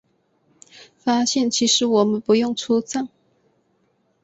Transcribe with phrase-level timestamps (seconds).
[0.97, 3.07] 发现其实我们不用出站